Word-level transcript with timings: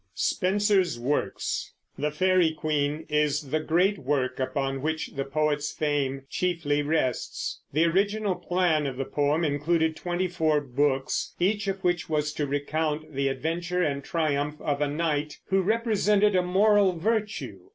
SPENSER'S 0.15 0.97
WORKS. 0.99 1.73
The 1.95 2.09
Faery 2.09 2.53
Queen 2.55 3.05
is 3.07 3.51
the 3.51 3.59
great 3.59 3.99
work 3.99 4.39
upon 4.39 4.81
which 4.81 5.09
the 5.15 5.23
poet's 5.25 5.71
fame 5.71 6.23
chiefly 6.27 6.81
rests. 6.81 7.61
The 7.71 7.85
original 7.85 8.33
plan 8.33 8.87
of 8.87 8.97
the 8.97 9.05
poem 9.05 9.43
included 9.45 9.95
twenty 9.95 10.27
four 10.27 10.59
books, 10.59 11.35
each 11.39 11.67
of 11.67 11.83
which 11.83 12.09
was 12.09 12.33
to 12.33 12.47
recount 12.47 13.13
the 13.13 13.27
adventure 13.27 13.83
and 13.83 14.03
triumph 14.03 14.59
of 14.59 14.81
a 14.81 14.87
knight 14.87 15.37
who 15.49 15.61
represented 15.61 16.35
a 16.35 16.41
moral 16.41 16.93
virtue. 16.97 17.59